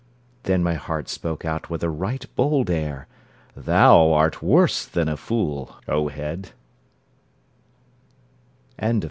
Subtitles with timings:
[0.49, 3.05] Then my heart spoke out with a right bold air:
[3.55, 6.53] "Thou art worse than a fool, O head!"